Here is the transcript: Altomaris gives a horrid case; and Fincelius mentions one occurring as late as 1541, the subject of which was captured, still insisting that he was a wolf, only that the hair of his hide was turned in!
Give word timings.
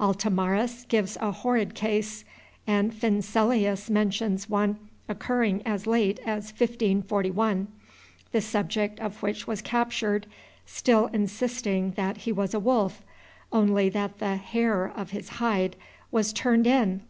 Altomaris 0.00 0.86
gives 0.88 1.18
a 1.20 1.30
horrid 1.30 1.74
case; 1.74 2.24
and 2.66 2.90
Fincelius 2.90 3.90
mentions 3.90 4.48
one 4.48 4.78
occurring 5.10 5.60
as 5.66 5.86
late 5.86 6.18
as 6.20 6.50
1541, 6.54 7.68
the 8.32 8.40
subject 8.40 8.98
of 8.98 9.22
which 9.22 9.46
was 9.46 9.60
captured, 9.60 10.26
still 10.64 11.08
insisting 11.08 11.90
that 11.98 12.16
he 12.16 12.32
was 12.32 12.54
a 12.54 12.58
wolf, 12.58 13.02
only 13.52 13.90
that 13.90 14.20
the 14.20 14.36
hair 14.36 14.86
of 14.86 15.10
his 15.10 15.28
hide 15.28 15.76
was 16.10 16.32
turned 16.32 16.66
in! 16.66 17.02